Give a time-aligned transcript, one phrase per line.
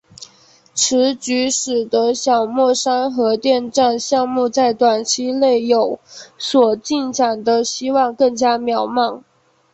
[0.73, 5.99] 此举使得小墨山核电站项目在短期内有
[6.39, 9.21] 所进展的希望更加渺茫。